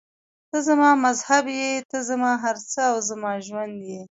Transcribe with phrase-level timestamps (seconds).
[0.49, 4.01] ته زما مذهب یې، ته زما هر څه او زما ژوند یې.